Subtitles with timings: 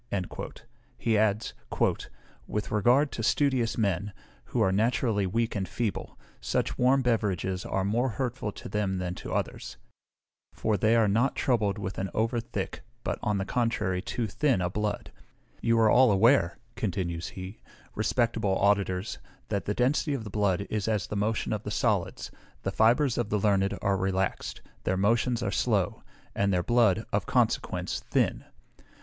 [0.97, 1.53] He adds,
[2.47, 4.13] "with regard to studious men,
[4.45, 9.13] who are naturally weak and feeble, such warm beverages are more hurtful to them than
[9.13, 9.77] to others;
[10.55, 14.59] for they are not troubled with an over thick, but, on the contrary, too thin
[14.59, 15.11] a blood.
[15.61, 17.61] You are all aware," continues he,
[17.93, 22.31] "respectable auditors, that the density of the blood is as the motion of the solids;
[22.63, 26.01] the fibres of the learned are relaxed, their motions are slow,
[26.33, 28.45] and their blood, of consequence, thin.